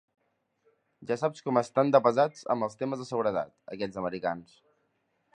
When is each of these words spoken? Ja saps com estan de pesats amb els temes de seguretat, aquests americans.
Ja 1.09 1.17
saps 1.23 1.43
com 1.49 1.59
estan 1.61 1.91
de 1.95 2.01
pesats 2.07 2.41
amb 2.53 2.67
els 2.67 2.79
temes 2.79 3.03
de 3.03 3.07
seguretat, 3.09 3.53
aquests 3.77 4.01
americans. 4.03 4.57